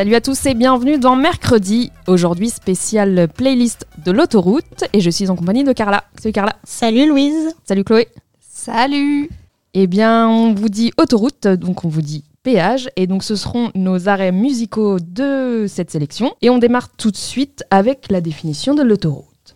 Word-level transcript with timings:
Salut 0.00 0.14
à 0.14 0.22
tous 0.22 0.46
et 0.46 0.54
bienvenue 0.54 0.98
dans 0.98 1.14
Mercredi. 1.14 1.92
Aujourd'hui, 2.06 2.48
spécial 2.48 3.28
playlist 3.28 3.86
de 4.02 4.10
l'autoroute 4.10 4.84
et 4.94 5.00
je 5.00 5.10
suis 5.10 5.28
en 5.28 5.36
compagnie 5.36 5.62
de 5.62 5.74
Carla. 5.74 6.04
Salut 6.18 6.32
Carla. 6.32 6.56
Salut 6.64 7.06
Louise. 7.06 7.54
Salut 7.64 7.84
Chloé. 7.84 8.08
Salut. 8.40 9.28
Eh 9.74 9.86
bien, 9.86 10.26
on 10.26 10.54
vous 10.54 10.70
dit 10.70 10.90
autoroute, 10.96 11.46
donc 11.48 11.84
on 11.84 11.90
vous 11.90 12.00
dit 12.00 12.24
péage 12.42 12.88
et 12.96 13.06
donc 13.06 13.22
ce 13.22 13.36
seront 13.36 13.72
nos 13.74 14.08
arrêts 14.08 14.32
musicaux 14.32 14.96
de 15.00 15.66
cette 15.68 15.90
sélection 15.90 16.32
et 16.40 16.48
on 16.48 16.56
démarre 16.56 16.88
tout 16.96 17.10
de 17.10 17.18
suite 17.18 17.62
avec 17.70 18.06
la 18.10 18.22
définition 18.22 18.74
de 18.74 18.82
l'autoroute. 18.82 19.54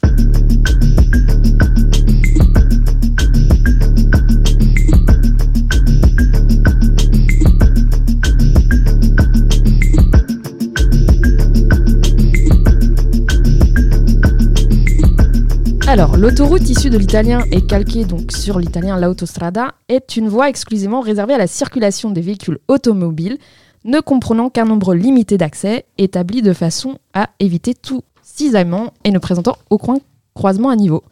Alors, 15.94 16.16
l'autoroute 16.16 16.68
issue 16.68 16.90
de 16.90 16.98
l'italien 16.98 17.44
et 17.52 17.64
calquée 17.64 18.04
donc 18.04 18.32
sur 18.32 18.58
l'italien 18.58 18.98
l'autostrada 18.98 19.74
est 19.88 20.16
une 20.16 20.28
voie 20.28 20.48
exclusivement 20.48 21.00
réservée 21.00 21.34
à 21.34 21.38
la 21.38 21.46
circulation 21.46 22.10
des 22.10 22.20
véhicules 22.20 22.58
automobiles, 22.66 23.38
ne 23.84 24.00
comprenant 24.00 24.50
qu'un 24.50 24.64
nombre 24.64 24.92
limité 24.96 25.38
d'accès, 25.38 25.84
établi 25.96 26.42
de 26.42 26.52
façon 26.52 26.98
à 27.12 27.30
éviter 27.38 27.74
tout 27.74 28.02
cisaillement 28.24 28.92
et 29.04 29.12
ne 29.12 29.20
présentant 29.20 29.56
aucun 29.70 29.98
croisement 30.34 30.70
à 30.70 30.74
niveau. 30.74 31.04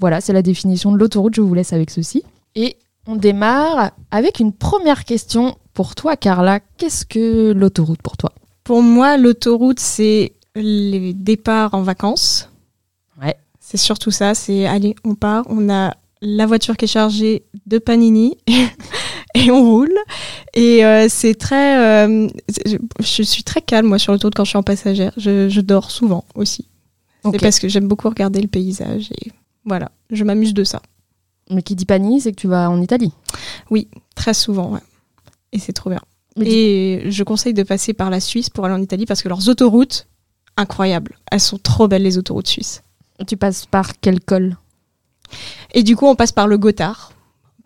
Voilà, 0.00 0.20
c'est 0.20 0.34
la 0.34 0.42
définition 0.42 0.92
de 0.92 0.98
l'autoroute, 0.98 1.34
je 1.34 1.40
vous 1.40 1.54
laisse 1.54 1.72
avec 1.72 1.88
ceci. 1.88 2.22
Et 2.56 2.76
on 3.06 3.16
démarre 3.16 3.92
avec 4.10 4.38
une 4.38 4.52
première 4.52 5.06
question 5.06 5.56
pour 5.72 5.94
toi, 5.94 6.14
Carla. 6.14 6.60
Qu'est-ce 6.76 7.06
que 7.06 7.52
l'autoroute 7.52 8.02
pour 8.02 8.18
toi? 8.18 8.32
Pour 8.64 8.82
moi, 8.82 9.16
l'autoroute, 9.16 9.80
c'est 9.80 10.34
les 10.54 11.14
départs 11.14 11.72
en 11.72 11.80
vacances. 11.80 12.50
Ouais. 13.18 13.34
C'est 13.68 13.78
surtout 13.78 14.12
ça, 14.12 14.36
c'est 14.36 14.64
allez, 14.64 14.94
on 15.02 15.16
part, 15.16 15.44
on 15.48 15.68
a 15.68 15.96
la 16.22 16.46
voiture 16.46 16.76
qui 16.76 16.84
est 16.84 16.88
chargée 16.88 17.42
de 17.66 17.78
panini 17.78 18.38
et 19.34 19.50
on 19.50 19.60
roule. 19.60 19.92
Et 20.54 20.84
euh, 20.84 21.08
c'est 21.08 21.34
très... 21.34 22.06
euh, 22.06 22.28
je, 23.00 23.22
suis 23.24 23.42
très 23.42 23.60
calme, 23.60 23.88
moi, 23.88 23.98
sur 23.98 24.12
l'autoroute 24.12 24.36
quand 24.36 24.44
je 24.44 24.50
suis 24.50 24.56
en 24.56 24.62
passagère. 24.62 25.12
Je, 25.16 25.48
je 25.48 25.60
dors 25.60 25.90
souvent 25.90 26.24
aussi. 26.36 26.68
C'est 27.24 27.40
parce 27.40 27.58
que 27.58 27.66
j'aime 27.66 27.88
beaucoup 27.88 28.08
regarder 28.08 28.40
le 28.40 28.46
paysage 28.46 29.10
et 29.10 29.32
voilà, 29.64 29.90
je 30.10 30.22
m'amuse 30.22 30.54
de 30.54 30.62
ça. 30.62 30.80
Mais 31.50 31.62
qui 31.62 31.74
dit 31.74 31.86
Pani, 31.86 32.20
c'est 32.20 32.30
que 32.30 32.40
tu 32.40 32.46
vas 32.46 32.70
en 32.70 32.80
Italie. 32.80 33.12
Très 34.14 34.32
souvent, 34.32 34.74
ouais. 34.74 34.80
Et 35.50 35.58
c'est 35.58 35.72
trop 35.72 35.90
bien. 35.90 36.02
Mais 36.36 36.46
Et 36.46 37.10
je 37.10 37.24
conseille 37.24 37.52
de 37.52 37.64
passer 37.64 37.94
par 37.94 38.10
la 38.10 38.20
Suisse 38.20 38.48
pour 38.48 38.64
aller 38.64 38.74
en 38.74 38.82
Italie 38.82 39.06
parce 39.06 39.22
que 39.22 39.28
leurs 39.28 39.48
autoroutes, 39.48 40.06
incroyables. 40.56 41.18
Elles 41.32 41.40
sont 41.40 41.58
trop 41.58 41.88
belles, 41.88 42.04
les 42.04 42.16
autoroutes 42.16 42.46
suisses. 42.46 42.82
Tu 43.26 43.36
passes 43.36 43.66
par 43.66 43.98
quel 44.00 44.20
col? 44.20 44.56
Et 45.74 45.82
du 45.82 45.96
coup, 45.96 46.06
on 46.06 46.14
passe 46.14 46.32
par 46.32 46.46
le 46.46 46.58
Gothard 46.58 47.12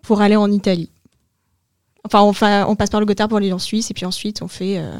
pour 0.03 0.21
aller 0.21 0.37
en 0.37 0.51
Italie. 0.51 0.91
Enfin, 2.05 2.23
on, 2.23 2.33
fa- 2.33 2.67
on 2.69 2.77
passe 2.77 2.91
par 2.91 3.01
le 3.01 3.07
Gothard 3.07 3.29
pour 3.29 3.39
aller 3.39 3.53
en 3.53 3.59
Suisse 3.59 3.91
et 3.91 3.95
puis 3.95 4.07
ensuite, 4.07 4.43
on 4.43 4.49
fait 4.49 4.79
euh, 4.79 4.91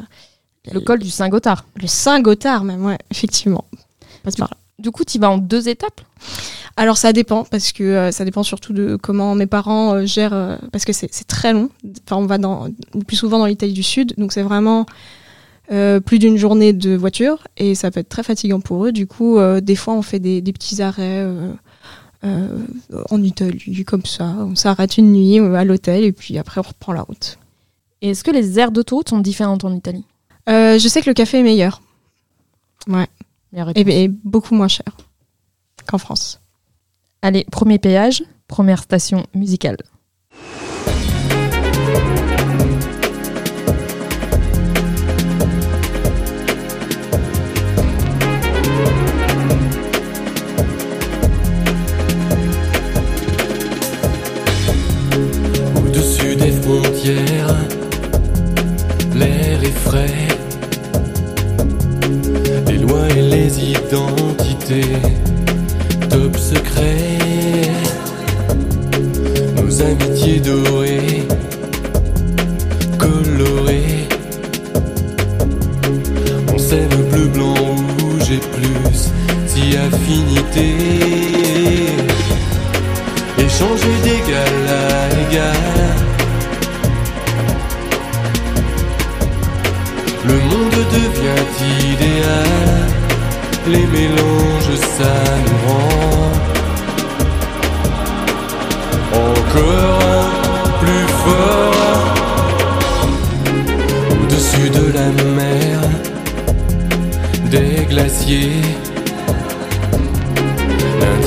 Le 0.71 0.79
col 0.79 0.99
du 0.99 1.09
Saint-Gothard. 1.09 1.65
le 1.75 1.87
Saint-Gothard 1.87 2.63
même, 2.63 2.85
ouais, 2.85 2.97
effectivement. 3.09 3.65
On 3.73 4.23
passe 4.23 4.35
par 4.35 4.49
là. 4.49 4.57
Du 4.77 4.91
coup, 4.91 5.03
tu 5.03 5.19
vas 5.19 5.29
en 5.29 5.37
deux 5.37 5.67
étapes? 5.69 6.01
Alors, 6.77 6.97
ça 6.97 7.13
dépend 7.13 7.43
parce 7.43 7.71
que 7.71 7.83
euh, 7.83 8.11
ça 8.11 8.23
dépend 8.25 8.43
surtout 8.43 8.73
de 8.73 8.95
comment 8.95 9.35
mes 9.35 9.45
parents 9.47 9.93
euh, 9.95 10.05
gèrent 10.05 10.33
euh, 10.33 10.57
parce 10.71 10.85
que 10.85 10.93
c'est 10.93 11.09
très 11.27 11.53
long. 11.53 11.69
Enfin, 12.05 12.17
on 12.17 12.25
va 12.25 12.37
dans, 12.37 12.67
le 12.93 13.03
plus 13.03 13.17
souvent 13.17 13.39
dans 13.39 13.45
l'Italie 13.45 13.73
du 13.73 13.83
Sud, 13.83 14.13
donc 14.17 14.31
c'est 14.31 14.41
vraiment 14.43 14.85
euh, 15.71 15.99
plus 16.01 16.19
d'une 16.19 16.37
journée 16.37 16.73
de 16.73 16.95
voiture 16.95 17.47
et 17.55 17.75
ça 17.75 17.91
peut 17.91 18.01
être 18.01 18.09
très 18.09 18.23
fatigant 18.23 18.59
pour 18.59 18.85
eux. 18.85 18.91
Du 18.91 19.07
coup, 19.07 19.37
euh, 19.37 19.61
des 19.61 19.75
fois, 19.75 19.93
on 19.93 20.01
fait 20.01 20.19
des, 20.19 20.41
des 20.41 20.51
petits 20.51 20.81
arrêts 20.81 21.25
euh, 22.23 22.57
en 23.09 23.23
Italie, 23.23 23.83
comme 23.85 24.05
ça. 24.05 24.35
On 24.39 24.55
s'arrête 24.55 24.97
une 24.97 25.13
nuit 25.13 25.39
à 25.39 25.63
l'hôtel 25.63 26.03
et 26.03 26.11
puis 26.11 26.37
après, 26.37 26.59
on 26.59 26.67
reprend 26.67 26.91
la 26.93 27.03
route. 27.03 27.37
Et 28.01 28.09
est-ce 28.09 28.23
que 28.23 28.31
les 28.31 28.59
aires 28.59 28.71
d'autoroute 28.71 29.09
sont 29.09 29.19
différentes 29.19 29.63
en 29.63 29.73
Italie? 29.73 30.05
Je 30.47 30.85
sais 30.89 31.01
que 31.01 31.09
le 31.09 31.13
café 31.13 31.39
est 31.39 31.43
meilleur 31.43 31.81
et, 33.53 33.61
réponse. 33.61 33.83
et 33.93 34.07
beaucoup 34.07 34.55
moins 34.55 34.67
cher 34.67 34.97
qu'en 35.87 35.97
France. 35.97 36.41
Allez, 37.21 37.45
premier 37.49 37.79
péage, 37.79 38.23
première 38.47 38.83
station 38.83 39.25
musicale. 39.33 39.77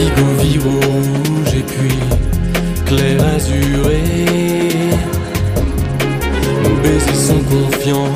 Vire 0.07 0.67
au 0.67 0.71
rouge 0.71 1.55
et 1.57 1.63
puis 1.63 1.99
clair 2.85 3.19
azuré. 3.35 4.03
Nos 6.63 6.77
baisers 6.83 7.15
sont 7.15 7.43
confiants, 7.45 8.13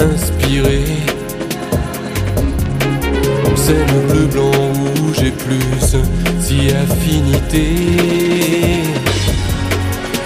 inspirés. 0.00 0.96
On 3.46 3.56
bleu, 4.08 4.26
blanc, 4.26 4.50
rouge 4.50 5.22
et 5.24 5.30
plus, 5.30 5.96
si 6.40 6.70
affinité. 6.70 7.66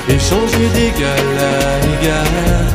Échanger 0.09 0.69
d'égal 0.75 1.29
à 1.39 1.77
égal. 1.95 2.69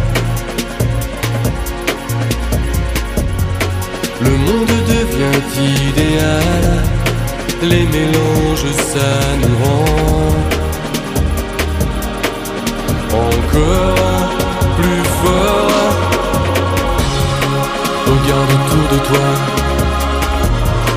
Le 4.21 4.29
monde 4.29 4.82
devient 5.13 5.41
idéal. 5.89 6.65
Les 7.61 7.85
mélanges, 7.85 8.71
ça 8.91 9.11
nous 9.41 9.57
rend 9.63 10.35
encore 13.25 14.29
plus 14.77 15.03
fort. 15.21 15.95
Regarde 18.07 18.51
autour 18.57 18.85
de 18.93 18.99
toi, 19.07 19.29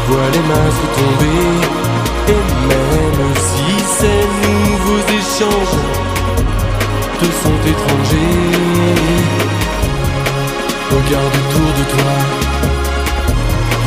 vois 0.09 0.29
les 0.33 0.45
masques 0.51 0.89
tomber. 0.97 1.45
Et 2.29 2.45
même 2.69 3.23
si 3.49 3.69
ces 3.99 4.23
nouveaux 4.47 5.05
échanges 5.21 5.79
te 7.21 7.27
sont 7.43 7.61
étrangers, 7.73 8.45
regarde 10.91 11.35
autour 11.35 11.71
de 11.79 11.85
toi. 11.97 12.46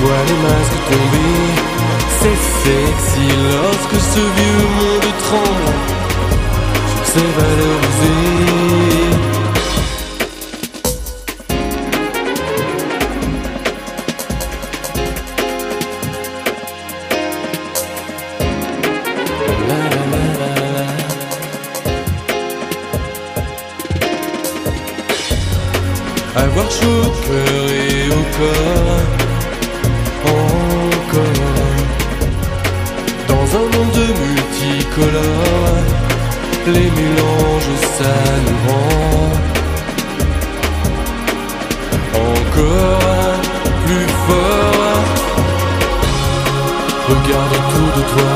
Vois 0.01 0.23
les 0.27 0.39
masques 0.45 0.81
tomber. 0.89 1.35
C'est 2.19 2.39
sexy 2.63 3.27
lorsque 3.53 3.99
ce 4.13 4.19
vieux 4.19 4.67
monde 4.79 5.09
tremble 5.23 5.89
valeurs 7.25 7.81
usées. 7.89 8.09
Avoir 26.35 26.71
chaud 26.71 27.11
et 27.31 28.09
au 28.09 28.23
corps 28.37 28.98
ça 37.99 38.15
nous 38.45 38.59
rend 38.67 39.31
Encore 42.29 43.41
plus 43.85 44.09
fort 44.25 45.05
Regarde 47.09 47.53
autour 47.59 47.89
de 47.97 48.03
toi 48.13 48.35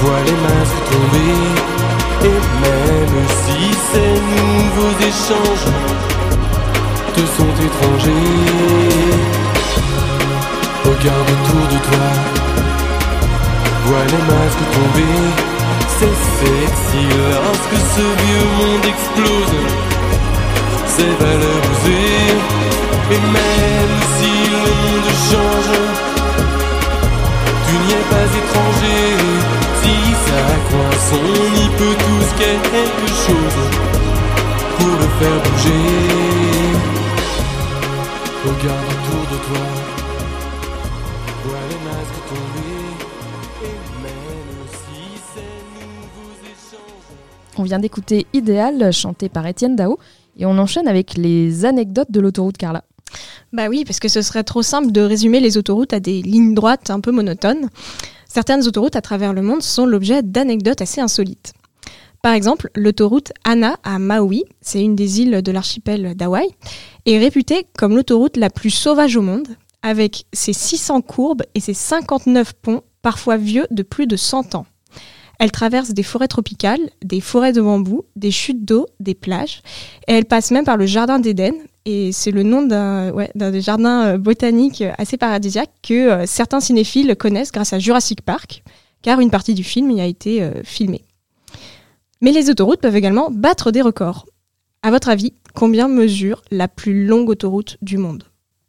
Vois 0.00 0.22
les 0.26 0.38
masques 0.46 0.82
tomber 0.90 1.36
Et 2.28 2.40
même 2.64 3.18
si 3.42 3.60
ces 3.90 4.14
nouveaux 4.38 4.96
échanges 5.10 5.68
te 7.14 7.20
sont 7.20 7.54
étrangers. 7.68 8.92
Regarde 10.84 11.28
autour 11.36 11.64
de 11.68 11.78
toi, 11.88 12.08
vois 13.84 14.04
les 14.06 14.22
masques 14.32 14.66
tomber. 14.72 15.51
C'est 16.02 16.18
sexy 16.44 17.06
lorsque 17.44 17.78
ce 17.94 18.04
vieux 18.24 18.48
monde 18.58 18.84
explose. 18.92 19.58
Ses 20.96 21.12
valeurs 21.24 21.64
usées, 21.74 22.34
et 23.12 23.22
même 23.38 23.96
si 24.16 24.32
le 24.50 24.64
monde 24.82 25.10
change, 25.30 25.72
tu 27.66 27.74
n'y 27.84 27.92
es 27.92 28.04
pas 28.10 28.28
étranger. 28.40 29.04
Si 29.80 29.94
ça 30.26 30.42
coince, 30.70 31.10
on 31.12 31.46
y 31.54 31.68
peut 31.78 31.96
tous 32.06 32.28
quelque 32.36 33.08
chose 33.26 33.60
pour 34.78 34.94
le 35.02 35.08
faire 35.18 35.38
bouger. 35.44 35.86
Regarde 38.44 38.86
autour 38.90 39.24
de 39.32 39.38
toi, 39.46 39.66
On 47.58 47.64
vient 47.64 47.78
d'écouter 47.78 48.26
Idéal, 48.32 48.92
chanté 48.92 49.28
par 49.28 49.46
Étienne 49.46 49.76
Dao, 49.76 49.98
et 50.38 50.46
on 50.46 50.56
enchaîne 50.58 50.88
avec 50.88 51.16
les 51.16 51.64
anecdotes 51.64 52.10
de 52.10 52.20
l'autoroute 52.20 52.56
Carla. 52.56 52.82
Bah 53.52 53.68
oui, 53.68 53.84
parce 53.84 54.00
que 54.00 54.08
ce 54.08 54.22
serait 54.22 54.44
trop 54.44 54.62
simple 54.62 54.90
de 54.90 55.02
résumer 55.02 55.40
les 55.40 55.58
autoroutes 55.58 55.92
à 55.92 56.00
des 56.00 56.22
lignes 56.22 56.54
droites 56.54 56.88
un 56.88 57.00
peu 57.00 57.12
monotones. 57.12 57.68
Certaines 58.26 58.66
autoroutes 58.66 58.96
à 58.96 59.02
travers 59.02 59.34
le 59.34 59.42
monde 59.42 59.62
sont 59.62 59.84
l'objet 59.84 60.22
d'anecdotes 60.22 60.80
assez 60.80 61.02
insolites. 61.02 61.52
Par 62.22 62.32
exemple, 62.32 62.70
l'autoroute 62.74 63.32
Anna 63.44 63.76
à 63.82 63.98
Maui, 63.98 64.44
c'est 64.62 64.82
une 64.82 64.96
des 64.96 65.20
îles 65.20 65.42
de 65.42 65.52
l'archipel 65.52 66.14
d'Hawaï, 66.14 66.48
est 67.04 67.18
réputée 67.18 67.66
comme 67.76 67.96
l'autoroute 67.96 68.38
la 68.38 68.48
plus 68.48 68.70
sauvage 68.70 69.16
au 69.16 69.22
monde, 69.22 69.48
avec 69.82 70.24
ses 70.32 70.52
600 70.52 71.02
courbes 71.02 71.42
et 71.54 71.60
ses 71.60 71.74
59 71.74 72.54
ponts, 72.54 72.82
parfois 73.02 73.36
vieux 73.36 73.66
de 73.70 73.82
plus 73.82 74.06
de 74.06 74.16
100 74.16 74.54
ans. 74.54 74.66
Elle 75.42 75.50
traverse 75.50 75.90
des 75.90 76.04
forêts 76.04 76.28
tropicales, 76.28 76.78
des 77.04 77.20
forêts 77.20 77.52
de 77.52 77.60
bambou, 77.60 78.04
des 78.14 78.30
chutes 78.30 78.64
d'eau, 78.64 78.86
des 79.00 79.16
plages, 79.16 79.60
et 80.06 80.12
elle 80.12 80.24
passe 80.24 80.52
même 80.52 80.64
par 80.64 80.76
le 80.76 80.86
jardin 80.86 81.18
d'Éden, 81.18 81.54
et 81.84 82.12
c'est 82.12 82.30
le 82.30 82.44
nom 82.44 82.62
d'un 82.62 83.10
ouais, 83.10 83.28
d'un 83.34 83.50
des 83.50 83.60
jardins 83.60 84.04
euh, 84.04 84.18
botaniques 84.18 84.84
assez 84.98 85.16
paradisiaques 85.16 85.72
que 85.82 85.94
euh, 85.94 86.26
certains 86.26 86.60
cinéphiles 86.60 87.16
connaissent 87.16 87.50
grâce 87.50 87.72
à 87.72 87.80
Jurassic 87.80 88.22
Park, 88.22 88.62
car 89.02 89.18
une 89.18 89.32
partie 89.32 89.54
du 89.54 89.64
film 89.64 89.90
y 89.90 90.00
a 90.00 90.06
été 90.06 90.44
euh, 90.44 90.62
filmée. 90.62 91.02
Mais 92.20 92.30
les 92.30 92.48
autoroutes 92.48 92.80
peuvent 92.80 92.94
également 92.94 93.28
battre 93.32 93.72
des 93.72 93.82
records. 93.82 94.26
À 94.84 94.92
votre 94.92 95.08
avis, 95.08 95.32
combien 95.56 95.88
mesure 95.88 96.42
la 96.52 96.68
plus 96.68 97.04
longue 97.04 97.28
autoroute 97.28 97.78
du 97.82 97.98
monde? 97.98 98.22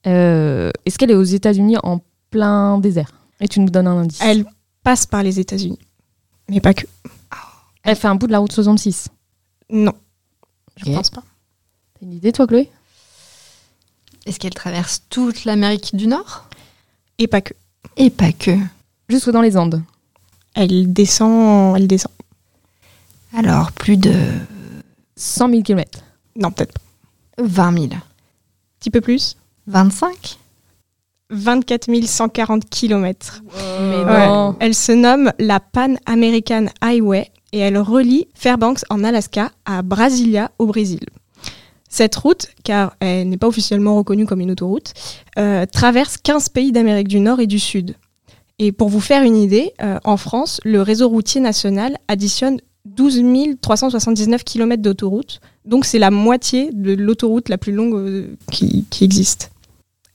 Euh, 0.07 0.71
Est-ce 0.87 0.97
qu'elle 0.97 1.11
est 1.11 1.13
aux 1.13 1.21
États-Unis 1.21 1.77
en 1.83 1.99
plein 2.31 2.79
désert? 2.79 3.11
Et 3.41 3.47
tu 3.47 3.59
nous 3.59 3.69
donnes 3.69 3.85
un 3.85 3.97
indice. 3.97 4.21
Elle 4.23 4.45
passe 4.83 5.05
par 5.05 5.21
les 5.21 5.39
États-Unis. 5.39 5.77
Mais 6.49 6.59
pas 6.59 6.73
que. 6.73 6.85
Elle 7.83 7.95
fait 7.95 8.07
un 8.07 8.15
bout 8.15 8.27
de 8.27 8.31
la 8.31 8.39
route 8.39 8.51
66. 8.51 9.09
Non. 9.69 9.93
Je 10.77 10.85
pense 10.85 11.09
pas. 11.09 11.23
T'as 11.93 12.05
une 12.05 12.13
idée, 12.13 12.31
toi, 12.31 12.47
Chloé? 12.47 12.71
Est-ce 14.25 14.39
qu'elle 14.39 14.53
traverse 14.53 15.03
toute 15.09 15.45
l'Amérique 15.45 15.95
du 15.95 16.07
Nord? 16.07 16.47
Et 17.17 17.27
pas 17.27 17.41
que. 17.41 17.53
Et 17.97 18.09
pas 18.09 18.31
que. 18.31 18.57
Jusque 19.09 19.29
dans 19.29 19.41
les 19.41 19.57
Andes. 19.57 19.83
Elle 20.53 20.93
descend. 20.93 21.75
Elle 21.75 21.87
descend. 21.87 22.11
Alors, 23.35 23.71
plus 23.71 23.97
de 23.97 24.13
100 25.17 25.49
000 25.49 25.61
km. 25.63 25.99
Non, 26.35 26.51
peut-être 26.51 26.73
pas. 26.73 27.43
20 27.43 27.73
000. 27.73 27.85
Un 27.93 28.01
petit 28.79 28.91
peu 28.91 29.01
plus. 29.01 29.35
25 29.67 30.39
24 31.29 31.89
140 32.05 32.69
km. 32.69 33.43
Ouais. 33.47 34.55
Elle 34.59 34.75
se 34.75 34.91
nomme 34.91 35.31
la 35.39 35.59
Pan 35.59 35.95
American 36.05 36.65
Highway 36.81 37.31
et 37.51 37.59
elle 37.59 37.77
relie 37.77 38.27
Fairbanks 38.33 38.83
en 38.89 39.03
Alaska 39.03 39.51
à 39.65 39.81
Brasilia 39.81 40.51
au 40.59 40.65
Brésil. 40.65 41.01
Cette 41.87 42.15
route, 42.15 42.47
car 42.63 42.95
elle 42.99 43.29
n'est 43.29 43.37
pas 43.37 43.47
officiellement 43.47 43.95
reconnue 43.95 44.25
comme 44.25 44.41
une 44.41 44.51
autoroute, 44.51 44.93
euh, 45.37 45.67
traverse 45.71 46.17
15 46.17 46.49
pays 46.49 46.71
d'Amérique 46.71 47.07
du 47.07 47.19
Nord 47.19 47.39
et 47.39 47.45
du 47.45 47.59
Sud. 47.59 47.95
Et 48.57 48.71
pour 48.71 48.89
vous 48.89 48.99
faire 48.99 49.23
une 49.23 49.37
idée, 49.37 49.73
euh, 49.81 49.99
en 50.03 50.17
France, 50.17 50.59
le 50.63 50.81
réseau 50.81 51.07
routier 51.07 51.39
national 51.39 51.97
additionne 52.07 52.59
12 52.85 53.21
379 53.61 54.43
km 54.43 54.81
d'autoroute. 54.81 55.39
Donc 55.65 55.85
c'est 55.85 55.99
la 55.99 56.11
moitié 56.11 56.71
de 56.73 56.93
l'autoroute 56.93 57.49
la 57.49 57.59
plus 57.59 57.71
longue 57.71 57.95
euh, 57.95 58.35
qui, 58.51 58.85
qui 58.89 59.03
existe. 59.03 59.52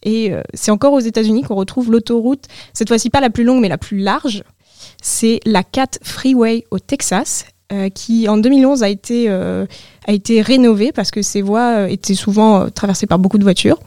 Et 0.02 0.32
euh, 0.32 0.42
c'est 0.54 0.70
encore 0.70 0.92
aux 0.92 1.00
États-Unis 1.00 1.42
qu'on 1.42 1.54
retrouve 1.54 1.90
l'autoroute, 1.90 2.44
cette 2.72 2.88
fois-ci 2.88 3.10
pas 3.10 3.20
la 3.20 3.30
plus 3.30 3.44
longue 3.44 3.60
mais 3.60 3.68
la 3.68 3.78
plus 3.78 3.98
large. 3.98 4.44
C'est 5.02 5.40
la 5.44 5.62
4 5.62 5.98
Freeway 6.02 6.64
au 6.70 6.78
Texas, 6.78 7.46
euh, 7.72 7.88
qui 7.88 8.28
en 8.28 8.38
2011 8.38 8.82
a 8.82 8.88
été, 8.88 9.26
euh, 9.28 9.66
a 10.06 10.12
été 10.12 10.40
rénovée 10.40 10.92
parce 10.92 11.10
que 11.10 11.22
ces 11.22 11.42
voies 11.42 11.90
étaient 11.90 12.14
souvent 12.14 12.70
traversées 12.70 13.06
par 13.06 13.18
beaucoup 13.18 13.38
de 13.38 13.42
voitures. 13.42 13.78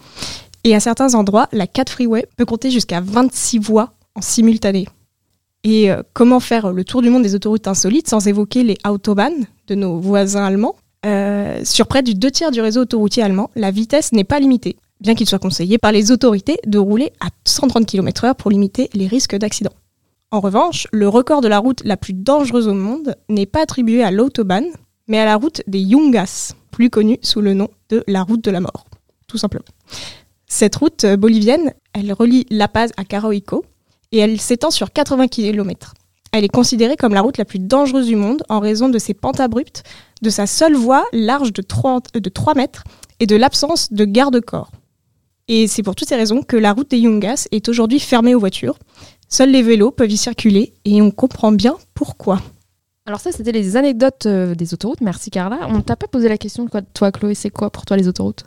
Et 0.63 0.75
à 0.75 0.79
certains 0.79 1.15
endroits, 1.15 1.47
la 1.51 1.65
4 1.65 1.91
Freeway 1.91 2.27
peut 2.37 2.45
compter 2.45 2.69
jusqu'à 2.69 3.01
26 3.01 3.59
voies 3.59 3.93
en 4.15 4.21
simultané. 4.21 4.87
Et 5.63 5.89
comment 6.13 6.39
faire 6.39 6.71
le 6.71 6.83
tour 6.83 7.01
du 7.01 7.09
monde 7.09 7.23
des 7.23 7.35
autoroutes 7.35 7.67
insolites 7.67 8.09
sans 8.09 8.27
évoquer 8.27 8.63
les 8.63 8.77
Autobahn 8.87 9.33
de 9.67 9.75
nos 9.75 9.99
voisins 9.99 10.45
allemands? 10.45 10.75
Sur 11.63 11.87
près 11.87 12.03
du 12.03 12.13
deux 12.13 12.29
tiers 12.29 12.51
du 12.51 12.61
réseau 12.61 12.81
autoroutier 12.81 13.23
allemand, 13.23 13.49
la 13.55 13.71
vitesse 13.71 14.11
n'est 14.11 14.23
pas 14.23 14.39
limitée, 14.39 14.75
bien 15.01 15.15
qu'il 15.15 15.27
soit 15.27 15.39
conseillé 15.39 15.77
par 15.77 15.91
les 15.91 16.12
autorités 16.12 16.60
de 16.65 16.77
rouler 16.77 17.12
à 17.20 17.27
130 17.46 17.86
km/h 17.86 18.36
pour 18.36 18.51
limiter 18.51 18.89
les 18.93 19.08
risques 19.08 19.36
d'accident. 19.36 19.74
En 20.31 20.39
revanche, 20.39 20.88
le 20.93 21.10
record 21.10 21.41
de 21.41 21.50
la 21.50 21.60
route 21.60 21.81
la 21.84 21.98
plus 21.98 22.13
dangereuse 22.13 22.67
au 22.67 22.74
monde 22.74 23.15
n'est 23.27 23.46
pas 23.46 23.62
attribué 23.62 24.01
à 24.03 24.12
l'Autobahn, 24.12 24.65
mais 25.08 25.20
à 25.20 25.25
la 25.25 25.36
route 25.36 25.62
des 25.67 25.79
Yungas, 25.79 26.53
plus 26.72 26.89
connue 26.89 27.20
sous 27.22 27.41
le 27.41 27.53
nom 27.53 27.67
de 27.89 28.03
la 28.08 28.24
route 28.24 28.41
de 28.41 28.51
la 28.51 28.62
mort, 28.62 28.86
tout 29.27 29.38
simplement. 29.38 29.65
Cette 30.48 30.75
route 30.77 31.03
euh, 31.03 31.17
bolivienne, 31.17 31.74
elle 31.93 32.13
relie 32.13 32.46
La 32.50 32.67
Paz 32.67 32.91
à 32.96 33.03
Caraïco 33.03 33.65
et 34.12 34.20
elle 34.20 34.39
s'étend 34.39 34.72
sur 34.72 34.91
80 34.93 35.27
km. 35.27 35.93
Elle 36.31 36.46
est 36.46 36.50
considérée 36.50 36.96
comme 36.96 37.13
la 37.13 37.22
route 37.22 37.38
la 37.38 37.46
plus 37.46 37.60
dangereuse 37.60 38.08
du 38.08 38.15
monde 38.15 38.43
en 38.48 38.60
raison 38.60 38.88
de 38.88 39.00
ses 39.00 39.13
pentes 39.13 39.41
abruptes, 39.41 39.84
de 40.22 40.29
sa 40.29 40.48
seule 40.48 40.75
voie 40.75 41.05
large 41.12 41.51
de 41.51 41.62
3, 41.62 42.00
de 42.13 42.29
3 42.29 42.55
mètres 42.55 42.84
et 43.20 43.25
de 43.25 43.36
l'absence 43.36 43.91
de 43.91 44.05
garde-corps. 44.05 44.72
Et 45.53 45.67
c'est 45.67 45.84
pour 45.84 45.96
toutes 45.96 46.08
ces 46.08 46.15
raisons 46.15 46.43
que 46.43 46.55
la 46.55 46.72
route 46.72 46.89
des 46.89 47.00
Yungas 47.00 47.50
est 47.51 47.67
aujourd'hui 47.67 48.00
fermée 48.00 48.34
aux 48.34 48.39
voitures. 48.39 48.79
Seuls 49.27 49.51
les 49.51 49.62
vélos 49.62 49.91
peuvent 49.91 50.10
y 50.10 50.15
circuler 50.15 50.72
et 50.86 51.01
on 51.01 51.12
comprend 51.12 51.51
bien 51.51 51.75
pourquoi. 51.93 52.41
Alors 53.05 53.20
ça, 53.20 53.34
c'était 53.34 53.51
les 53.51 53.75
anecdotes 53.75 54.27
euh, 54.27 54.55
des 54.55 54.74
autoroutes. 54.74 55.01
Merci 55.01 55.29
Carla. 55.29 55.67
On 55.67 55.81
t'a 55.81 55.98
pas 55.98 56.08
posé 56.08 56.29
la 56.29 56.38
question 56.38 56.63
de 56.63 56.70
quoi 56.70 56.81
toi, 56.81 57.12
Chloé, 57.12 57.36
c'est 57.36 57.50
quoi 57.50 57.70
pour 57.70 57.84
toi 57.84 57.98
les 57.98 58.08
autoroutes? 58.08 58.46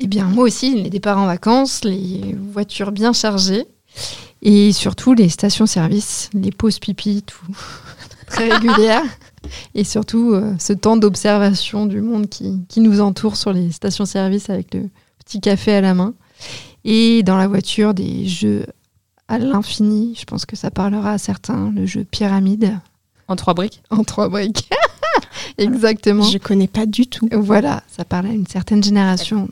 Eh 0.00 0.08
bien, 0.08 0.24
moi 0.24 0.42
aussi, 0.42 0.74
les 0.74 0.90
départs 0.90 1.18
en 1.18 1.26
vacances, 1.26 1.84
les 1.84 2.34
voitures 2.36 2.90
bien 2.90 3.12
chargées. 3.12 3.64
Et 4.42 4.72
surtout 4.72 5.14
les 5.14 5.28
stations-service, 5.28 6.30
les 6.34 6.50
pauses 6.50 6.80
pipi, 6.80 7.22
tout 7.22 7.46
très 8.26 8.50
régulières. 8.50 9.04
Et 9.76 9.84
surtout 9.84 10.32
euh, 10.32 10.52
ce 10.58 10.72
temps 10.72 10.96
d'observation 10.96 11.86
du 11.86 12.00
monde 12.00 12.28
qui, 12.28 12.64
qui 12.68 12.80
nous 12.80 13.00
entoure 13.00 13.36
sur 13.36 13.52
les 13.52 13.70
stations-service 13.70 14.50
avec 14.50 14.74
le 14.74 14.88
petit 15.26 15.40
café 15.40 15.74
à 15.74 15.80
la 15.82 15.92
main. 15.92 16.14
Et 16.84 17.22
dans 17.22 17.36
la 17.36 17.48
voiture, 17.48 17.92
des 17.92 18.26
jeux 18.26 18.64
à 19.28 19.38
l'infini. 19.38 20.14
Je 20.18 20.24
pense 20.24 20.46
que 20.46 20.56
ça 20.56 20.70
parlera 20.70 21.12
à 21.12 21.18
certains. 21.18 21.70
Le 21.74 21.84
jeu 21.84 22.04
pyramide 22.04 22.78
En 23.28 23.36
trois 23.36 23.54
briques 23.54 23.82
en 23.90 24.04
trois 24.04 24.28
briques. 24.28 24.70
Exactement. 25.58 26.22
Je 26.22 26.38
connais 26.38 26.68
pas 26.68 26.86
du 26.86 27.06
tout. 27.06 27.28
Voilà, 27.32 27.82
ça 27.88 28.04
parle 28.04 28.26
à 28.26 28.30
une 28.30 28.46
certaine 28.46 28.82
génération, 28.82 29.48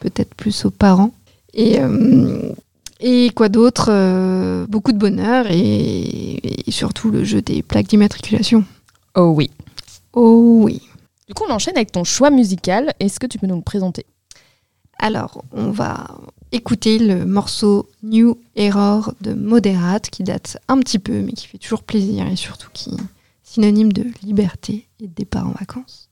peut-être 0.00 0.34
plus 0.34 0.64
aux 0.64 0.70
parents. 0.70 1.12
Et, 1.54 1.80
euh, 1.80 2.52
et 3.00 3.30
quoi 3.34 3.48
d'autre 3.48 3.88
Euh, 3.90 4.66
Beaucoup 4.68 4.92
de 4.92 4.98
bonheur 4.98 5.46
et, 5.50 6.68
et 6.68 6.70
surtout 6.70 7.10
le 7.10 7.24
jeu 7.24 7.42
des 7.42 7.62
plaques 7.62 7.88
d'immatriculation. 7.88 8.64
Oh 9.16 9.32
oui. 9.34 9.50
Oh 10.12 10.60
oui. 10.64 10.82
Du 11.26 11.34
coup, 11.34 11.44
on 11.48 11.52
enchaîne 11.52 11.76
avec 11.76 11.90
ton 11.92 12.04
choix 12.04 12.30
musical. 12.30 12.94
Est-ce 13.00 13.18
que 13.18 13.26
tu 13.26 13.38
peux 13.38 13.46
nous 13.46 13.56
le 13.56 13.62
présenter? 13.62 14.06
Alors, 14.98 15.44
on 15.52 15.70
va 15.70 16.08
écouter 16.50 16.98
le 16.98 17.24
morceau 17.24 17.88
New 18.02 18.38
Error 18.56 19.14
de 19.20 19.32
Moderate 19.32 20.10
qui 20.10 20.24
date 20.24 20.58
un 20.66 20.78
petit 20.80 20.98
peu, 20.98 21.20
mais 21.20 21.32
qui 21.32 21.46
fait 21.46 21.58
toujours 21.58 21.84
plaisir 21.84 22.26
et 22.26 22.36
surtout 22.36 22.70
qui 22.72 22.90
est 22.90 23.02
synonyme 23.44 23.92
de 23.92 24.06
liberté 24.22 24.88
et 25.00 25.06
de 25.06 25.14
départ 25.14 25.46
en 25.46 25.52
vacances. 25.52 26.10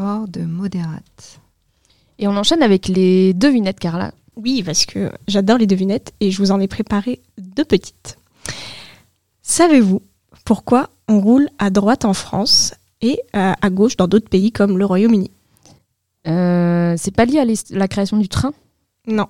Error 0.00 0.28
de 0.28 0.42
Moderate. 0.42 1.40
Et 2.18 2.26
on 2.26 2.36
enchaîne 2.36 2.62
avec 2.62 2.88
les 2.88 3.34
devinettes, 3.34 3.78
Carla. 3.78 4.12
Oui, 4.36 4.62
parce 4.62 4.86
que 4.86 5.12
j'adore 5.28 5.58
les 5.58 5.66
devinettes 5.66 6.14
et 6.20 6.30
je 6.30 6.38
vous 6.38 6.52
en 6.52 6.60
ai 6.60 6.68
préparé 6.68 7.20
deux 7.38 7.64
petites. 7.64 8.16
Savez-vous 9.42 10.00
pourquoi 10.44 10.88
on 11.08 11.20
roule 11.20 11.50
à 11.58 11.68
droite 11.68 12.04
en 12.06 12.14
France 12.14 12.74
et 13.02 13.20
euh, 13.36 13.52
à 13.60 13.70
gauche 13.70 13.96
dans 13.96 14.08
d'autres 14.08 14.28
pays 14.28 14.52
comme 14.52 14.78
le 14.78 14.86
Royaume-Uni? 14.86 15.30
Euh, 16.26 16.94
c'est 16.96 17.14
pas 17.14 17.26
lié 17.26 17.38
à 17.38 17.76
la 17.76 17.88
création 17.88 18.16
du 18.16 18.28
train? 18.28 18.52
Non, 19.06 19.26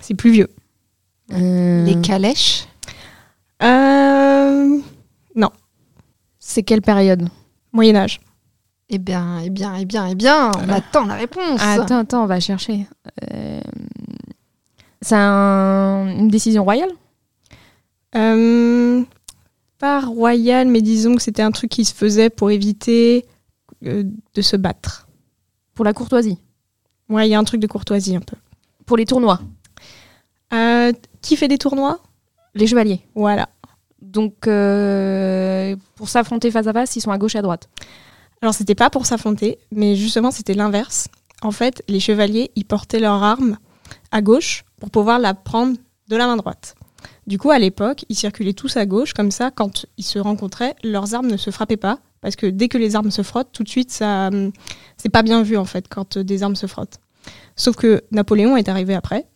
c'est 0.00 0.14
plus 0.14 0.30
vieux. 0.30 0.48
Euh, 1.32 1.84
Les 1.84 2.00
calèches? 2.00 2.68
Euh, 3.62 4.80
C'est 6.38 6.64
quelle 6.64 6.82
période? 6.82 7.28
Moyen 7.72 7.96
Âge. 7.96 8.20
Eh 8.94 8.98
bien, 8.98 9.40
eh 9.42 9.48
bien, 9.48 9.74
eh 9.76 9.86
bien, 9.86 10.06
eh 10.06 10.14
bien, 10.14 10.50
on 10.54 10.68
attend 10.68 11.06
la 11.06 11.14
réponse. 11.14 11.60
Attends, 11.62 11.98
attends, 12.00 12.24
on 12.24 12.26
va 12.26 12.40
chercher. 12.40 12.86
Euh, 13.32 13.60
C'est 15.00 15.16
un- 15.16 16.06
une 16.16 16.28
décision 16.28 16.62
royale? 16.62 16.90
Euh, 18.14 19.02
pas 19.78 20.00
royal, 20.00 20.68
mais 20.68 20.80
disons 20.82 21.16
que 21.16 21.22
c'était 21.22 21.42
un 21.42 21.50
truc 21.50 21.70
qui 21.70 21.84
se 21.84 21.94
faisait 21.94 22.30
pour 22.30 22.50
éviter 22.50 23.26
euh, 23.84 24.04
de 24.34 24.42
se 24.42 24.56
battre. 24.56 25.08
pour 25.74 25.84
la 25.86 25.94
courtoisie, 25.94 26.38
Ouais, 27.08 27.26
il 27.26 27.30
y 27.30 27.34
a 27.34 27.38
un 27.38 27.44
truc 27.44 27.60
de 27.60 27.66
courtoisie 27.66 28.14
un 28.14 28.20
peu. 28.20 28.36
pour 28.86 28.96
les 28.98 29.06
tournois, 29.06 29.40
Euh, 30.52 30.92
qui 31.22 31.34
fait 31.36 31.48
des 31.48 31.56
tournois? 31.58 31.98
Les 32.54 32.66
chevaliers. 32.66 33.00
Voilà. 33.14 33.48
Donc, 34.02 34.46
euh, 34.46 35.74
pour 35.96 36.10
s'affronter 36.10 36.50
face 36.50 36.66
à 36.66 36.72
face, 36.74 36.94
ils 36.94 37.00
sont 37.00 37.10
à 37.10 37.16
gauche 37.18 37.34
et 37.34 37.38
à 37.38 37.42
droite. 37.42 37.68
Alors 38.42 38.54
c'était 38.54 38.74
pas 38.74 38.90
pour 38.90 39.06
s'affronter, 39.06 39.58
mais 39.70 39.94
justement 39.94 40.32
c'était 40.32 40.54
l'inverse. 40.54 41.08
En 41.42 41.52
fait, 41.52 41.82
les 41.88 42.00
chevaliers, 42.00 42.50
ils 42.56 42.64
portaient 42.64 43.00
leur 43.00 43.22
arme 43.22 43.56
à 44.10 44.20
gauche 44.20 44.64
pour 44.80 44.90
pouvoir 44.90 45.18
la 45.18 45.32
prendre 45.32 45.76
de 46.08 46.16
la 46.16 46.26
main 46.26 46.36
droite. 46.36 46.74
Du 47.26 47.38
coup, 47.38 47.50
à 47.50 47.58
l'époque, 47.58 48.04
ils 48.08 48.16
circulaient 48.16 48.52
tous 48.52 48.76
à 48.76 48.84
gauche, 48.84 49.12
comme 49.12 49.30
ça, 49.30 49.50
quand 49.52 49.86
ils 49.96 50.04
se 50.04 50.18
rencontraient, 50.18 50.74
leurs 50.82 51.14
armes 51.14 51.28
ne 51.28 51.36
se 51.36 51.50
frappaient 51.50 51.76
pas, 51.76 51.98
parce 52.20 52.34
que 52.34 52.46
dès 52.46 52.68
que 52.68 52.78
les 52.78 52.96
armes 52.96 53.12
se 53.12 53.22
frottent, 53.22 53.52
tout 53.52 53.62
de 53.62 53.68
suite, 53.68 53.90
ça, 53.90 54.30
c'est 54.96 55.08
pas 55.08 55.22
bien 55.22 55.42
vu 55.42 55.56
en 55.56 55.64
fait 55.64 55.86
quand 55.88 56.18
des 56.18 56.42
armes 56.42 56.56
se 56.56 56.66
frottent. 56.66 56.98
Sauf 57.54 57.76
que 57.76 58.02
Napoléon 58.10 58.56
est 58.56 58.68
arrivé 58.68 58.94
après, 58.94 59.26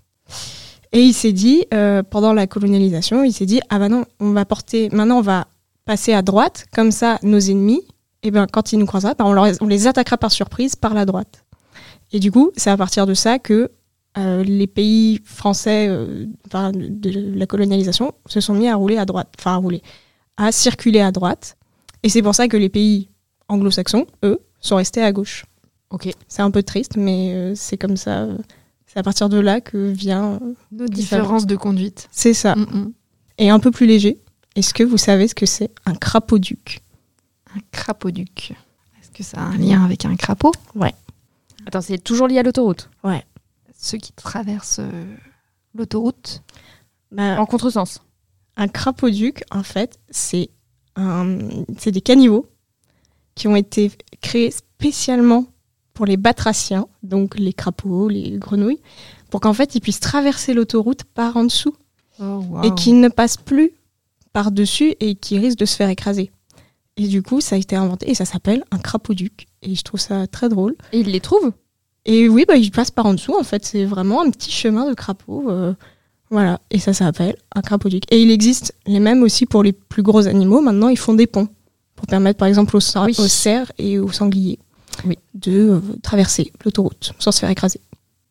et 0.92 1.00
il 1.00 1.12
s'est 1.12 1.32
dit, 1.32 1.64
euh, 1.74 2.02
pendant 2.02 2.32
la 2.32 2.46
colonialisation, 2.46 3.22
il 3.22 3.32
s'est 3.32 3.46
dit, 3.46 3.60
ah 3.68 3.78
bah 3.78 3.88
non, 3.88 4.04
on 4.18 4.32
va 4.32 4.44
porter, 4.44 4.88
maintenant 4.90 5.18
on 5.18 5.22
va 5.22 5.46
passer 5.84 6.12
à 6.12 6.22
droite, 6.22 6.66
comme 6.74 6.90
ça, 6.90 7.18
nos 7.22 7.38
ennemis, 7.38 7.82
et 8.26 8.30
ben 8.32 8.46
quand 8.50 8.72
ils 8.72 8.78
nous 8.78 8.86
croiseraient, 8.86 9.14
ben, 9.16 9.24
on, 9.24 9.32
leur- 9.32 9.52
on 9.60 9.66
les 9.66 9.86
attaquera 9.86 10.18
par 10.18 10.32
surprise 10.32 10.74
par 10.74 10.94
la 10.94 11.04
droite. 11.04 11.44
Et 12.12 12.18
du 12.18 12.30
coup, 12.32 12.50
c'est 12.56 12.70
à 12.70 12.76
partir 12.76 13.06
de 13.06 13.14
ça 13.14 13.38
que 13.38 13.70
euh, 14.18 14.42
les 14.42 14.66
pays 14.66 15.20
français 15.24 15.86
euh, 15.88 16.26
enfin, 16.46 16.72
de, 16.72 17.34
la 17.38 17.46
colonialisation 17.46 18.12
se 18.26 18.40
sont 18.40 18.54
mis 18.54 18.68
à 18.68 18.74
rouler 18.74 18.98
à 18.98 19.04
droite, 19.04 19.32
enfin 19.38 19.52
à 19.54 19.56
rouler, 19.56 19.82
à 20.36 20.50
circuler 20.52 21.00
à 21.00 21.12
droite. 21.12 21.56
Et 22.02 22.08
c'est 22.08 22.22
pour 22.22 22.34
ça 22.34 22.48
que 22.48 22.56
les 22.56 22.68
pays 22.68 23.08
anglo-saxons, 23.48 24.06
eux, 24.24 24.40
sont 24.60 24.76
restés 24.76 25.02
à 25.02 25.12
gauche. 25.12 25.44
Ok. 25.90 26.08
C'est 26.28 26.42
un 26.42 26.50
peu 26.50 26.62
triste, 26.62 26.96
mais 26.96 27.32
euh, 27.34 27.52
c'est 27.54 27.76
comme 27.76 27.96
ça. 27.96 28.26
c'est 28.86 28.98
à 28.98 29.02
partir 29.02 29.28
de 29.28 29.38
là 29.38 29.60
que 29.60 29.90
vient. 29.90 30.40
Nos 30.72 30.86
différences 30.86 31.46
de 31.46 31.54
conduite. 31.56 32.08
c'est 32.10 32.34
ça. 32.34 32.56
Mm, 32.56 32.62
mm. 32.72 32.92
Et 33.38 33.50
un 33.50 33.60
peu 33.60 33.70
plus 33.70 33.86
léger. 33.86 34.18
Est-ce 34.56 34.72
que 34.72 34.82
vous 34.82 34.96
savez 34.96 35.28
ce 35.28 35.34
que 35.34 35.46
c'est 35.46 35.70
un 35.84 35.94
crapauduc 35.94 36.80
Un 37.56 37.60
crapauduc. 37.72 38.52
Est-ce 39.00 39.10
que 39.10 39.22
ça 39.22 39.38
a 39.38 39.44
un 39.44 39.56
lien 39.56 39.84
avec 39.84 40.04
un 40.04 40.14
crapaud? 40.16 40.52
Attends, 41.66 41.80
c'est 41.80 41.98
toujours 41.98 42.28
lié 42.28 42.38
à 42.38 42.42
l'autoroute? 42.42 42.90
Ceux 43.78 43.98
qui 43.98 44.12
traversent 44.12 44.80
euh, 44.80 45.16
l'autoroute. 45.74 46.42
Bah, 47.12 47.40
En 47.40 47.46
contresens. 47.46 48.02
Un 48.56 48.68
crapauduc, 48.68 49.42
en 49.50 49.62
fait, 49.62 49.98
c'est 50.10 50.50
des 50.96 52.00
caniveaux 52.00 52.46
qui 53.34 53.48
ont 53.48 53.56
été 53.56 53.90
créés 54.22 54.50
spécialement 54.50 55.46
pour 55.92 56.06
les 56.06 56.16
batraciens, 56.16 56.88
donc 57.02 57.38
les 57.38 57.52
crapauds, 57.52 58.08
les 58.08 58.38
grenouilles, 58.38 58.80
pour 59.30 59.40
qu'en 59.40 59.52
fait 59.52 59.74
ils 59.74 59.80
puissent 59.80 60.00
traverser 60.00 60.54
l'autoroute 60.54 61.04
par 61.04 61.36
en 61.36 61.44
dessous 61.44 61.74
et 62.64 62.74
qu'ils 62.76 62.98
ne 63.00 63.08
passent 63.08 63.36
plus 63.36 63.72
par-dessus 64.32 64.94
et 65.00 65.14
qui 65.16 65.38
risquent 65.38 65.58
de 65.58 65.66
se 65.66 65.76
faire 65.76 65.88
écraser. 65.90 66.30
Et 66.96 67.08
du 67.08 67.22
coup, 67.22 67.40
ça 67.40 67.56
a 67.56 67.58
été 67.58 67.76
inventé 67.76 68.10
et 68.10 68.14
ça 68.14 68.24
s'appelle 68.24 68.64
un 68.70 68.78
crapauduc. 68.78 69.46
Et 69.62 69.74
je 69.74 69.82
trouve 69.82 70.00
ça 70.00 70.26
très 70.26 70.48
drôle. 70.48 70.74
Et 70.92 71.00
ils 71.00 71.10
les 71.10 71.20
trouvent 71.20 71.52
Et 72.06 72.28
oui, 72.28 72.44
bah, 72.48 72.56
ils 72.56 72.70
passent 72.70 72.90
par 72.90 73.06
en 73.06 73.14
dessous, 73.14 73.36
en 73.38 73.42
fait. 73.44 73.64
C'est 73.66 73.84
vraiment 73.84 74.22
un 74.22 74.30
petit 74.30 74.50
chemin 74.50 74.88
de 74.88 74.94
crapaud. 74.94 75.50
euh, 75.50 75.74
voilà. 76.30 76.60
Et 76.70 76.78
ça 76.78 76.94
s'appelle 76.94 77.36
un 77.54 77.60
crapauduc. 77.60 78.04
Et 78.10 78.22
il 78.22 78.30
existe 78.30 78.74
les 78.86 79.00
mêmes 79.00 79.22
aussi 79.22 79.44
pour 79.46 79.62
les 79.62 79.72
plus 79.72 80.02
gros 80.02 80.26
animaux. 80.26 80.60
Maintenant, 80.62 80.88
ils 80.88 80.96
font 80.98 81.12
des 81.14 81.26
ponts 81.26 81.48
pour 81.96 82.06
permettre, 82.06 82.38
par 82.38 82.48
exemple, 82.48 82.74
aux, 82.76 82.80
sa- 82.80 83.04
Oui. 83.04 83.14
aux 83.18 83.28
cerfs 83.28 83.72
et 83.78 83.98
aux 83.98 84.10
sangliers 84.12 84.58
Oui. 85.04 85.18
de 85.34 85.52
euh, 85.70 85.80
traverser 86.02 86.50
l'autoroute 86.64 87.12
sans 87.18 87.30
se 87.32 87.40
faire 87.40 87.50
écraser. 87.50 87.80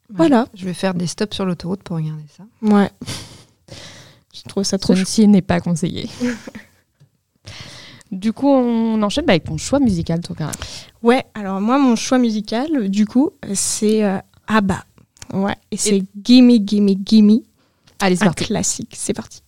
Voilà. 0.09 0.47
Je 0.55 0.65
vais 0.65 0.73
faire 0.73 0.93
des 0.95 1.07
stops 1.07 1.35
sur 1.35 1.45
l'autoroute 1.45 1.83
pour 1.83 1.97
regarder 1.97 2.23
ça. 2.35 2.43
Ouais. 2.63 2.89
Je 4.33 4.41
trouve 4.49 4.63
ça 4.63 4.77
trop. 4.79 4.95
Ceci 4.95 5.27
n'est 5.27 5.41
pas 5.43 5.59
conseillé. 5.61 6.09
du 8.11 8.33
coup, 8.33 8.47
on 8.49 9.01
enchaîne 9.01 9.25
bah, 9.25 9.33
avec 9.33 9.45
ton 9.45 9.57
choix 9.57 9.79
musical, 9.79 10.21
toi, 10.21 10.35
Cara. 10.35 10.51
Ouais, 11.03 11.23
alors 11.33 11.59
moi, 11.61 11.77
mon 11.77 11.95
choix 11.95 12.17
musical, 12.17 12.89
du 12.89 13.05
coup, 13.05 13.31
c'est 13.53 14.03
euh, 14.03 14.17
ABBA. 14.47 14.83
Ouais, 15.33 15.55
et 15.71 15.77
c'est 15.77 16.03
Gimme, 16.23 16.57
Gimme, 16.59 16.95
Gimme, 17.03 17.39
Allez, 17.99 18.15
c'est 18.15 18.25
parti. 18.25 18.45
classique. 18.45 18.93
C'est 18.95 19.13
parti. 19.13 19.41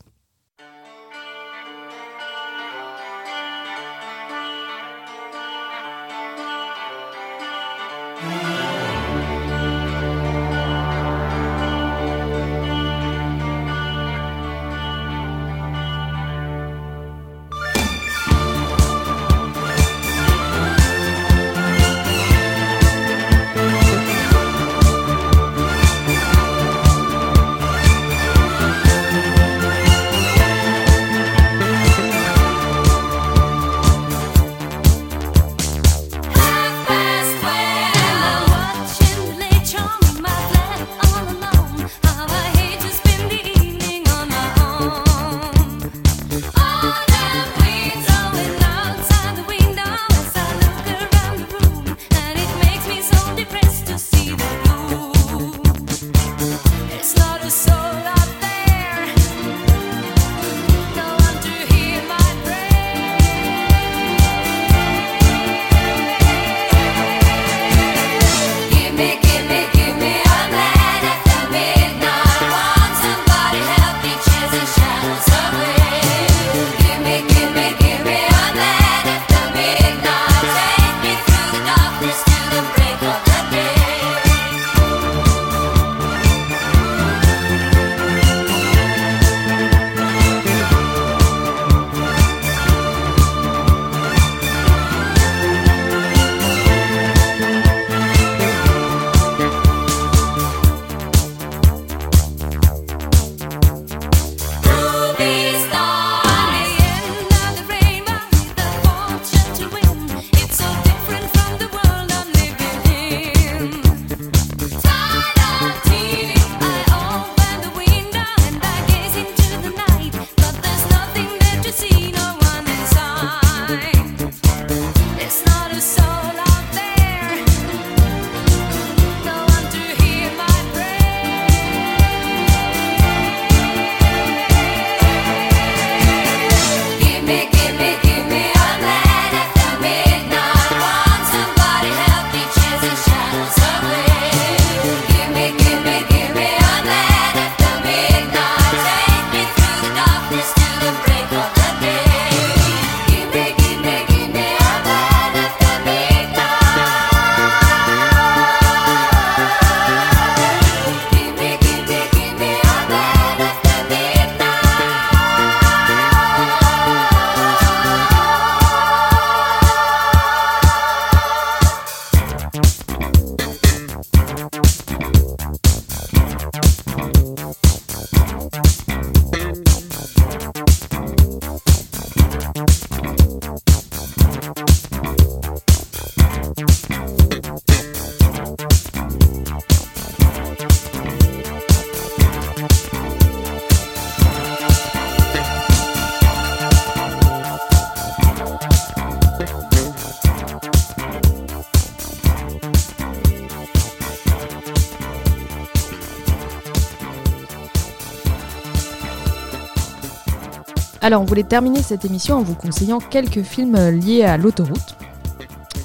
Alors, 211.07 211.21
on 211.21 211.25
voulait 211.25 211.43
terminer 211.43 211.81
cette 211.81 212.03
émission 212.03 212.35
en 212.35 212.41
vous 212.41 212.53
conseillant 212.53 212.99
quelques 212.99 213.41
films 213.41 213.75
euh, 213.75 213.91
liés 213.91 214.23
à 214.23 214.35
l'autoroute. 214.35 214.97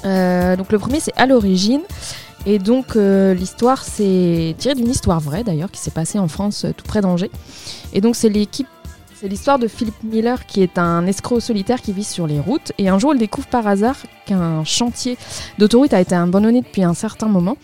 Euh, 0.03 0.57
donc, 0.57 0.69
le 0.69 0.77
premier, 0.77 0.99
c'est 0.99 1.15
À 1.15 1.25
l'origine. 1.25 1.79
Et 2.45 2.59
donc, 2.59 2.97
euh, 2.97 3.33
l'histoire, 3.33 3.85
c'est 3.85 4.53
tiré 4.57 4.75
d'une 4.75 4.89
histoire 4.89 5.21
vraie 5.21 5.45
d'ailleurs, 5.45 5.71
qui 5.71 5.79
s'est 5.79 5.91
passée 5.91 6.19
en 6.19 6.27
France, 6.27 6.65
tout 6.75 6.83
près 6.83 6.99
d'Angers. 6.99 7.31
Et 7.93 8.01
donc, 8.01 8.17
c'est 8.17 8.27
l'équipe. 8.27 8.67
C'est 9.15 9.29
l'histoire 9.29 9.59
de 9.59 9.69
Philippe 9.69 10.03
Miller, 10.03 10.45
qui 10.45 10.61
est 10.61 10.77
un 10.77 11.05
escroc 11.05 11.39
solitaire 11.39 11.81
qui 11.81 11.93
vit 11.93 12.03
sur 12.03 12.27
les 12.27 12.41
routes. 12.41 12.73
Et 12.77 12.89
un 12.89 12.99
jour, 12.99 13.13
il 13.13 13.17
découvre 13.17 13.47
par 13.47 13.65
hasard 13.65 13.95
qu'un 14.25 14.65
chantier 14.65 15.17
d'autoroute 15.57 15.93
a 15.93 16.01
été 16.01 16.15
abandonné 16.15 16.63
depuis 16.63 16.83
un 16.83 16.93
certain 16.93 17.27
moment. 17.27 17.55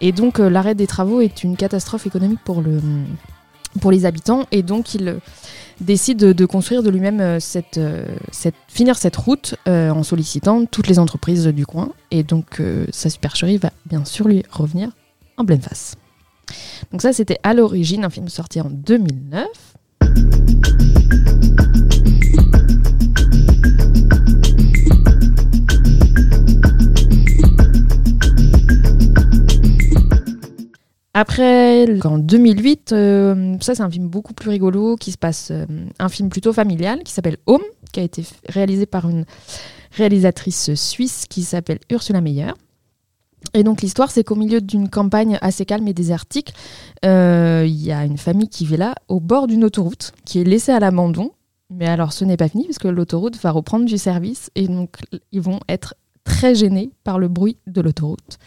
Et 0.00 0.12
donc, 0.12 0.38
l'arrêt 0.38 0.74
des 0.74 0.86
travaux 0.86 1.20
est 1.20 1.44
une 1.44 1.58
catastrophe 1.58 2.06
économique 2.06 2.40
pour, 2.42 2.62
pour 3.82 3.90
les 3.90 4.06
habitants. 4.06 4.46
Et 4.50 4.62
donc, 4.62 4.94
il 4.94 5.20
décide 5.80 6.18
de, 6.18 6.46
construire 6.46 6.82
de 6.82 6.90
lui-même 6.90 7.20
euh, 7.20 7.40
cette, 7.40 7.78
euh, 7.78 8.06
cette, 8.30 8.54
finir 8.68 8.96
cette 8.96 9.16
route 9.16 9.54
euh, 9.68 9.90
en 9.90 10.02
sollicitant 10.02 10.64
toutes 10.66 10.88
les 10.88 10.98
entreprises 10.98 11.46
du 11.46 11.66
coin. 11.66 11.92
Et 12.10 12.22
donc, 12.22 12.60
sa 12.90 13.10
supercherie 13.10 13.56
va 13.56 13.70
bien 13.86 14.04
sûr 14.04 14.28
lui 14.28 14.42
revenir 14.50 14.90
en 15.36 15.44
pleine 15.44 15.62
face. 15.62 15.96
Donc, 16.90 17.02
ça, 17.02 17.12
c'était 17.12 17.38
à 17.42 17.54
l'origine, 17.54 18.04
un 18.04 18.10
film 18.10 18.28
sorti 18.28 18.60
en 18.60 18.68
2009. 18.70 19.46
Après, 31.14 31.86
en 32.06 32.16
2008, 32.16 32.92
euh, 32.92 33.56
ça 33.60 33.74
c'est 33.74 33.82
un 33.82 33.90
film 33.90 34.08
beaucoup 34.08 34.32
plus 34.32 34.48
rigolo 34.48 34.96
qui 34.96 35.12
se 35.12 35.18
passe, 35.18 35.50
euh, 35.50 35.66
un 35.98 36.08
film 36.08 36.30
plutôt 36.30 36.54
familial 36.54 37.02
qui 37.02 37.12
s'appelle 37.12 37.36
Home, 37.44 37.62
qui 37.92 38.00
a 38.00 38.02
été 38.02 38.24
réalisé 38.48 38.86
par 38.86 39.08
une 39.10 39.26
réalisatrice 39.90 40.72
suisse 40.74 41.26
qui 41.28 41.42
s'appelle 41.42 41.80
Ursula 41.90 42.22
Meyer. 42.22 42.52
Et 43.52 43.62
donc 43.62 43.82
l'histoire, 43.82 44.10
c'est 44.10 44.24
qu'au 44.24 44.36
milieu 44.36 44.62
d'une 44.62 44.88
campagne 44.88 45.38
assez 45.42 45.66
calme 45.66 45.86
et 45.86 45.92
désertique, 45.92 46.54
euh, 47.04 47.64
il 47.66 47.82
y 47.82 47.92
a 47.92 48.06
une 48.06 48.16
famille 48.16 48.48
qui 48.48 48.64
vit 48.64 48.78
là, 48.78 48.94
au 49.08 49.20
bord 49.20 49.48
d'une 49.48 49.64
autoroute, 49.64 50.12
qui 50.24 50.40
est 50.40 50.44
laissée 50.44 50.72
à 50.72 50.80
l'abandon. 50.80 51.32
Mais 51.68 51.86
alors 51.86 52.14
ce 52.14 52.24
n'est 52.24 52.38
pas 52.38 52.48
fini, 52.48 52.64
puisque 52.64 52.84
l'autoroute 52.84 53.36
va 53.42 53.50
reprendre 53.50 53.84
du 53.84 53.98
service, 53.98 54.50
et 54.54 54.66
donc 54.66 54.96
ils 55.30 55.42
vont 55.42 55.60
être 55.68 55.94
très 56.24 56.54
gênés 56.54 56.90
par 57.04 57.18
le 57.18 57.28
bruit 57.28 57.58
de 57.66 57.82
l'autoroute. 57.82 58.38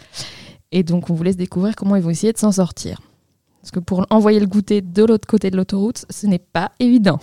Et 0.78 0.84
donc, 0.84 1.10
on 1.10 1.14
vous 1.14 1.24
laisse 1.24 1.38
découvrir 1.38 1.74
comment 1.74 1.96
ils 1.96 2.02
vont 2.02 2.10
essayer 2.10 2.34
de 2.34 2.38
s'en 2.38 2.52
sortir. 2.52 3.00
Parce 3.62 3.72
que 3.72 3.80
pour 3.80 4.06
envoyer 4.10 4.42
le 4.42 4.46
goûter 4.46 4.82
de 4.82 5.06
l'autre 5.06 5.26
côté 5.26 5.50
de 5.50 5.56
l'autoroute, 5.56 6.04
ce 6.10 6.28
n'est 6.28 6.38
pas 6.38 6.74
évident. 6.82 7.18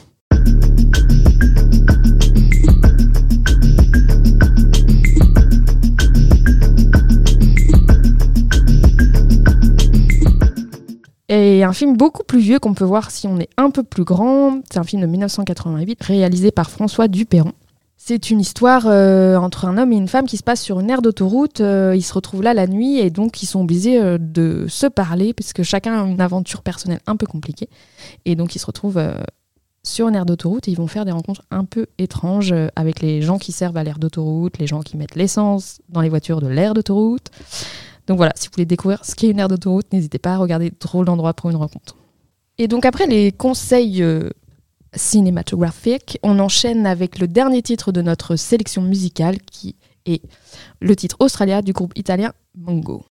Et 11.28 11.62
un 11.62 11.74
film 11.74 11.98
beaucoup 11.98 12.24
plus 12.24 12.40
vieux 12.40 12.58
qu'on 12.58 12.72
peut 12.72 12.84
voir 12.84 13.10
si 13.10 13.26
on 13.26 13.38
est 13.38 13.50
un 13.58 13.68
peu 13.68 13.82
plus 13.82 14.04
grand, 14.04 14.62
c'est 14.72 14.78
un 14.78 14.84
film 14.84 15.02
de 15.02 15.06
1988 15.06 16.02
réalisé 16.02 16.52
par 16.52 16.70
François 16.70 17.06
Duperron. 17.06 17.52
C'est 18.04 18.30
une 18.30 18.40
histoire 18.40 18.88
euh, 18.88 19.36
entre 19.36 19.64
un 19.64 19.78
homme 19.78 19.92
et 19.92 19.96
une 19.96 20.08
femme 20.08 20.26
qui 20.26 20.36
se 20.36 20.42
passe 20.42 20.60
sur 20.60 20.80
une 20.80 20.90
aire 20.90 21.02
d'autoroute. 21.02 21.60
Euh, 21.60 21.94
ils 21.94 22.02
se 22.02 22.12
retrouvent 22.12 22.42
là 22.42 22.52
la 22.52 22.66
nuit 22.66 22.98
et 22.98 23.10
donc 23.10 23.44
ils 23.44 23.46
sont 23.46 23.60
obligés 23.60 24.02
euh, 24.02 24.18
de 24.18 24.66
se 24.68 24.88
parler 24.88 25.32
puisque 25.32 25.62
chacun 25.62 26.02
a 26.02 26.04
une 26.04 26.20
aventure 26.20 26.62
personnelle 26.62 26.98
un 27.06 27.14
peu 27.14 27.26
compliquée. 27.26 27.68
Et 28.24 28.34
donc 28.34 28.56
ils 28.56 28.58
se 28.58 28.66
retrouvent 28.66 29.00
sur 29.84 30.08
une 30.08 30.16
aire 30.16 30.26
d'autoroute 30.26 30.66
et 30.66 30.72
ils 30.72 30.76
vont 30.76 30.88
faire 30.88 31.04
des 31.04 31.12
rencontres 31.12 31.42
un 31.52 31.64
peu 31.64 31.86
étranges 31.98 32.52
avec 32.74 33.00
les 33.02 33.22
gens 33.22 33.38
qui 33.38 33.52
servent 33.52 33.76
à 33.76 33.84
l'aire 33.84 34.00
d'autoroute, 34.00 34.58
les 34.58 34.66
gens 34.66 34.80
qui 34.82 34.96
mettent 34.96 35.14
l'essence 35.14 35.78
dans 35.88 36.00
les 36.00 36.08
voitures 36.08 36.40
de 36.40 36.48
l'aire 36.48 36.74
d'autoroute. 36.74 37.28
Donc 38.08 38.16
voilà, 38.16 38.32
si 38.34 38.48
vous 38.48 38.54
voulez 38.54 38.66
découvrir 38.66 39.04
ce 39.04 39.14
qu'est 39.14 39.30
une 39.30 39.38
aire 39.38 39.46
d'autoroute, 39.46 39.86
n'hésitez 39.92 40.18
pas 40.18 40.32
à 40.32 40.38
regarder 40.38 40.72
Drôle 40.80 41.06
d'endroit 41.06 41.34
pour 41.34 41.50
une 41.50 41.56
rencontre. 41.56 41.94
Et 42.58 42.66
donc 42.66 42.84
après 42.84 43.06
les 43.06 43.30
conseils 43.30 44.04
cinématographiques, 44.94 46.18
on 46.22 46.38
enchaîne 46.38 46.86
avec 46.86 47.18
le 47.18 47.28
dernier 47.28 47.62
titre 47.62 47.92
de 47.92 48.02
notre 48.02 48.36
sélection 48.36 48.82
musicale 48.82 49.40
qui 49.40 49.76
est 50.06 50.22
le 50.80 50.96
titre 50.96 51.16
Australia 51.20 51.62
du 51.62 51.72
groupe 51.72 51.92
italien 51.96 52.32
Mongo. 52.54 53.04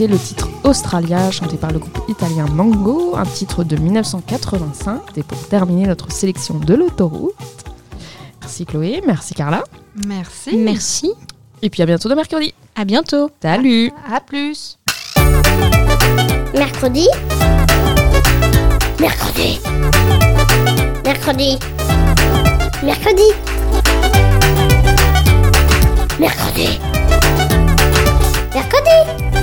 Le 0.00 0.18
titre 0.18 0.48
Australia, 0.64 1.30
chanté 1.30 1.56
par 1.56 1.70
le 1.70 1.78
groupe 1.78 2.00
italien 2.08 2.46
Mango, 2.46 3.14
un 3.16 3.24
titre 3.24 3.62
de 3.62 3.76
1985. 3.76 5.00
Et 5.16 5.22
pour 5.22 5.38
terminer 5.46 5.86
notre 5.86 6.10
sélection 6.10 6.58
de 6.58 6.74
l'autoroute. 6.74 7.32
Merci 8.40 8.66
Chloé, 8.66 9.02
merci 9.06 9.34
Carla. 9.34 9.62
Merci. 10.04 10.56
Merci. 10.56 11.12
Et 11.62 11.70
puis 11.70 11.80
à 11.80 11.86
bientôt 11.86 12.08
de 12.08 12.14
mercredi. 12.16 12.52
À 12.74 12.84
bientôt. 12.84 13.30
Salut 13.40 13.92
À 14.12 14.20
plus. 14.20 14.78
Mercredi. 16.54 17.08
Mercredi. 19.00 19.60
Mercredi. 21.04 21.58
Mercredi. 22.82 23.30
Mercredi. 26.18 26.80
Mercredi. 28.52 29.33